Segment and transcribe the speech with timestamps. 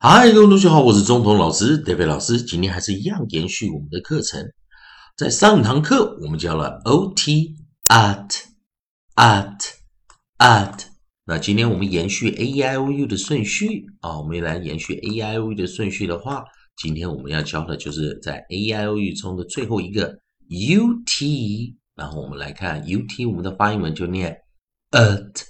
[0.00, 2.40] 嗨，各位同学好，我是中童老师 David 老师。
[2.40, 4.40] 今天还是一样延续我们的课程。
[5.16, 7.56] 在上堂课我们教了 OT
[7.88, 8.44] at
[9.16, 9.58] at
[10.38, 10.84] at，
[11.24, 16.44] 那今天我们延续 a i o u 的顺序啊，我们来延续 a i o u 的顺序的话，
[16.76, 24.38] 今天我们要教的就是在 a i o u 中的最后一个 U T，然后我们来看 U T，我们的发音文就念
[24.92, 25.42] at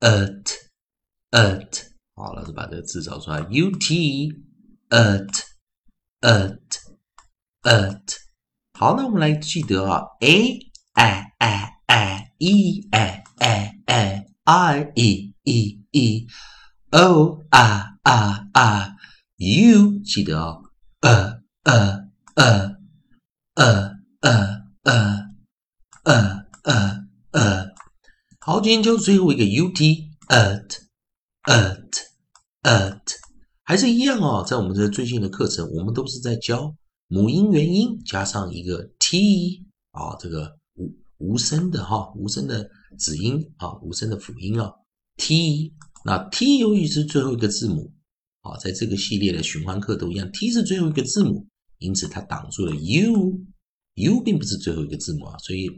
[0.00, 0.54] at
[1.30, 1.95] at。
[2.15, 4.29] 好，老师把这个字找出来，U T
[4.89, 5.43] at
[6.19, 6.59] at
[7.63, 8.15] at。
[8.77, 10.59] 好，那我们来记得啊，A
[10.93, 16.27] I I I E I I I I E E E
[16.91, 18.95] O R R R
[19.37, 20.63] U，记得哦，
[20.99, 22.75] 呃呃呃
[23.55, 25.33] 呃呃呃
[26.03, 27.71] 呃呃呃。
[28.39, 30.77] 好，今天就最后一个 U T at
[31.45, 32.04] at。
[32.66, 33.00] At
[33.62, 36.74] 还是一样哦，在我们这最近的课程，我们都是在教
[37.06, 44.72] 母音元音加上一个 t 啊，这个无无声的哈，无声的子音啊，无声的辅音啊
[45.16, 45.72] ，t。
[46.04, 47.92] 那 t 由于是最后一个字母
[48.40, 51.46] 啊，在这个系列的循环课都一样，t 是最后一个字母，
[51.78, 55.68] 因此它挡住了 u，u 并不是最后一个字母啊，所以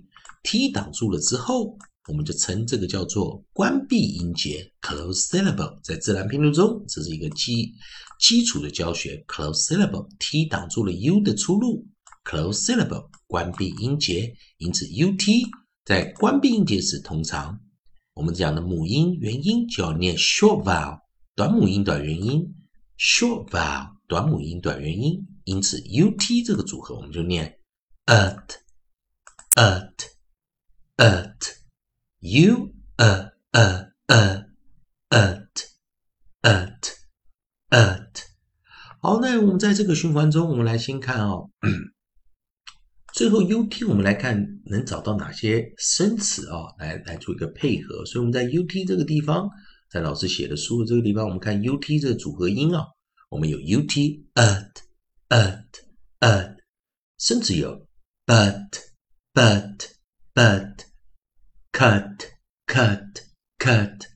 [0.43, 1.77] t 挡住了之后。
[2.09, 5.79] 我们就称这个叫做关闭音节 （close syllable）。
[5.83, 7.75] 在自然拼读中，这是一个基
[8.19, 9.23] 基础的教学。
[9.29, 11.87] close syllable，t 挡住了 u 的出路。
[12.25, 14.35] close syllable，关闭音节。
[14.57, 15.47] 因此，ut
[15.85, 17.61] 在关闭音节时，通常
[18.15, 21.01] 我们讲的母音元音就要念 short vowel，
[21.35, 22.55] 短母音短元音。
[22.99, 25.29] short vowel，短母音短元音。
[25.45, 27.59] 因此，ut 这个组合我们就念
[28.07, 28.79] at，at，at。
[32.21, 34.45] U a a a
[35.11, 35.47] at
[36.43, 36.95] at
[37.71, 38.23] at
[39.01, 41.51] 好，那我们在这个循环中，我们来先看哦。
[43.15, 46.75] 最后 ut 我们来看能找到哪些生词啊？
[46.79, 48.05] 来来做一个配合。
[48.05, 49.49] 所以我们在 ut 这个地方，
[49.89, 52.85] 在老师写的书的这个地方，我们看 ut 这个组合音啊，
[53.31, 54.73] 我们有 ut at
[55.29, 55.65] at
[56.19, 56.57] at，
[57.19, 57.87] 生词有
[58.27, 58.71] but
[59.33, 59.93] but
[60.35, 60.88] but。
[61.78, 62.34] cut,
[62.68, 63.22] cut,
[63.58, 64.08] cut,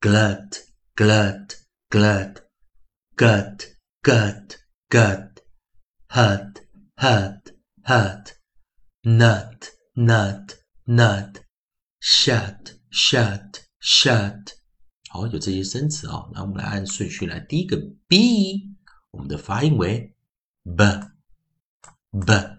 [0.00, 0.64] glut,
[0.94, 1.56] glut,
[1.90, 2.42] glut,
[3.16, 4.56] gut, gut,
[4.88, 5.42] gut,
[6.08, 6.62] hut,
[6.96, 7.52] hut,
[7.84, 8.36] hut,
[9.02, 11.44] nut, nut, nut,
[12.00, 14.54] shut, shut, shut。
[15.08, 17.40] 好，有这些生词啊、哦，那我们来按顺序来。
[17.40, 17.76] 第一个
[18.06, 18.76] b，
[19.10, 20.14] 我们的发音为
[20.62, 20.84] b
[22.10, 22.58] b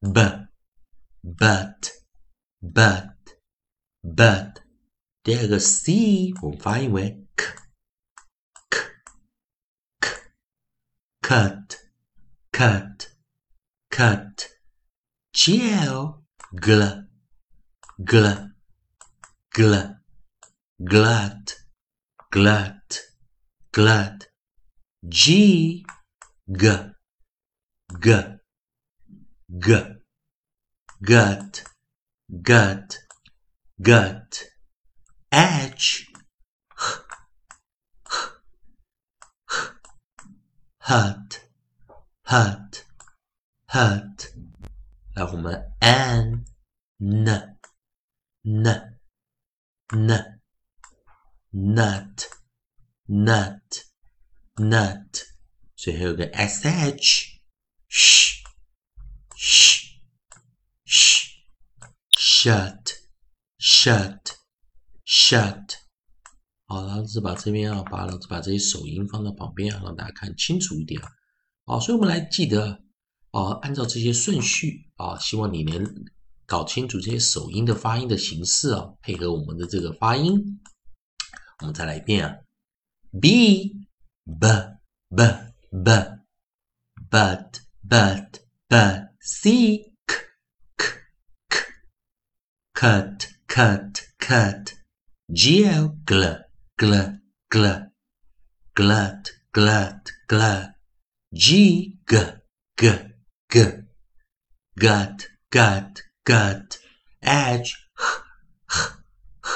[0.00, 0.48] b
[1.22, 1.90] but
[2.62, 3.11] but
[4.03, 4.59] but
[5.23, 7.45] there's a C for vowel k,
[8.69, 8.77] k,
[10.01, 10.09] k,
[11.21, 11.77] cut,
[12.51, 13.07] cut,
[13.89, 14.49] cut,
[15.33, 16.21] gel,
[16.53, 17.05] gl,
[18.01, 18.51] gl,
[19.55, 19.95] gl,
[20.83, 21.55] glut,
[22.29, 22.99] glut,
[23.71, 24.27] glut,
[25.07, 25.85] g,
[26.51, 26.69] g,
[28.01, 28.23] g,
[29.59, 29.85] g,
[31.01, 31.63] gut,
[32.41, 32.97] gut,
[33.82, 34.50] gut,
[35.30, 36.06] edge,
[40.80, 41.40] hut,
[42.24, 42.84] hut,
[43.68, 44.34] hut。
[45.14, 46.44] 来，我们 n
[46.98, 47.28] n
[48.42, 48.98] n
[49.88, 50.40] n
[51.50, 52.28] nut
[53.06, 53.84] nut
[54.56, 55.26] nut，
[55.76, 57.40] 最后有个 sh
[57.88, 58.44] sh
[59.36, 59.98] sh
[60.86, 61.26] sh
[62.12, 62.81] shut。
[63.63, 64.19] Shut
[65.05, 65.75] shut，
[66.65, 71.01] 好，老师把这边啊，把老子把这些手音放到旁边啊，让大家看清楚一点。
[71.63, 72.83] 好，所以我们来记得
[73.31, 76.05] 啊，按照这些顺序啊，希望你能
[76.45, 80.59] 搞清楚这些手音的发音的形式啊，配合我们的这个发音。
[81.59, 82.35] 我们再来一遍啊
[83.21, 83.69] ，b
[84.25, 84.47] b
[85.09, 85.23] b
[85.69, 85.93] b
[87.09, 90.17] but but but c k
[90.75, 90.87] k
[91.47, 91.59] k
[92.73, 94.73] cut cut, cut.
[95.31, 96.23] Gl, gl,
[96.79, 97.19] gl,
[97.51, 97.65] gl.
[98.73, 100.73] Glut, glut, glut.
[101.31, 102.13] G, g,
[102.75, 102.83] g,
[103.51, 103.55] g.
[104.79, 106.79] Gut, gut, gut.
[107.21, 108.05] Edge, h,
[108.71, 108.79] h,
[109.45, 109.49] h.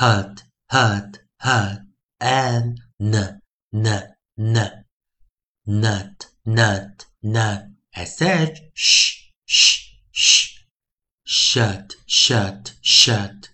[0.00, 1.80] Hut, hut, hut.
[2.20, 3.40] N, n,
[3.72, 4.84] n, n.
[5.66, 7.66] Nut, nut, nut.
[7.94, 10.53] Sh, sh, sh, sh.
[11.34, 13.48] Shut, shut, shut.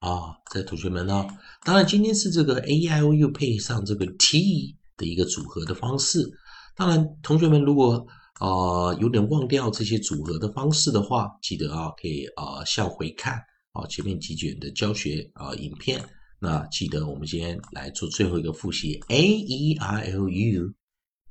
[0.00, 1.26] 啊，这同学们呢，
[1.64, 6.30] 当然今天是这个 A I O U 配上这个 T 的一个组合的方式。
[6.76, 8.06] 当然，同学们如果
[8.38, 13.42] 啊有点忘掉这些组合的方式的话，记得啊可以啊向回看
[13.72, 16.02] 啊前面几卷的教学啊影片。
[16.38, 20.74] 那记得我们今天来做最后一个复习：A E I O U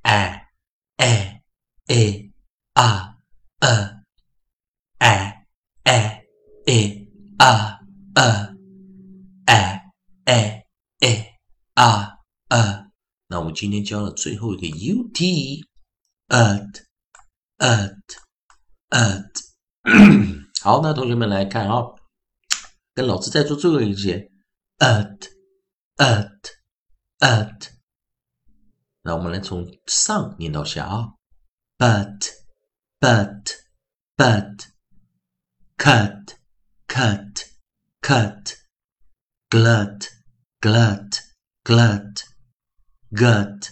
[0.04, 0.42] A
[0.98, 1.42] A
[1.88, 2.32] A
[2.74, 3.16] R
[3.60, 4.04] A
[5.00, 6.28] A
[6.68, 7.08] A
[7.40, 7.80] A
[8.16, 8.56] R
[9.46, 9.82] A A
[10.26, 10.64] A
[11.00, 11.40] A
[11.74, 12.18] R
[12.50, 12.86] A。
[13.28, 15.66] 那我们今天教了最后一个 U T
[16.28, 16.84] at
[17.58, 17.96] at
[18.90, 19.50] at。
[20.62, 21.84] 好，那同学们来看啊，
[22.94, 24.30] 跟老师再做最后一节。
[24.80, 25.28] at
[25.98, 26.40] at
[27.20, 27.70] at，
[29.02, 31.10] 那我们来从上念到下啊
[31.78, 32.32] ，but
[33.00, 33.44] but
[34.16, 34.68] but
[35.78, 36.36] cut
[36.88, 37.29] cut
[38.09, 38.57] cut
[39.51, 40.11] glut
[40.61, 41.23] glut
[41.65, 42.25] glut
[43.15, 43.71] gut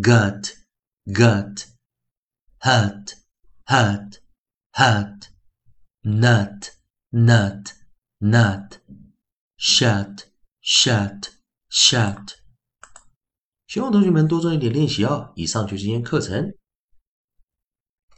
[0.00, 0.56] gut
[1.12, 1.66] gut
[2.60, 3.16] hurt
[3.66, 4.20] hurt
[4.72, 5.28] hurt
[6.04, 6.70] nut
[7.12, 7.74] nut
[8.20, 8.78] nut
[9.56, 10.26] shut
[10.60, 11.30] shut
[11.70, 12.36] shut，
[13.66, 15.32] 希望同学们多做一点练习哦。
[15.34, 16.54] 以上就是今天课程。